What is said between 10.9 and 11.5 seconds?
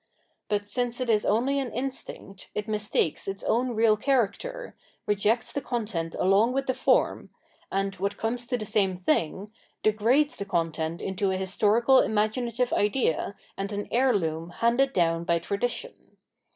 into a